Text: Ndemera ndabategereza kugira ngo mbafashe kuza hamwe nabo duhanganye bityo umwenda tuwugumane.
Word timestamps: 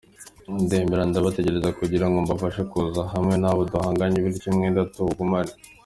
Ndemera 0.63 1.03
ndabategereza 1.09 1.69
kugira 1.79 2.05
ngo 2.07 2.17
mbafashe 2.25 2.61
kuza 2.71 3.01
hamwe 3.13 3.35
nabo 3.41 3.61
duhanganye 3.71 4.17
bityo 4.25 4.47
umwenda 4.51 4.81
tuwugumane. 4.93 5.53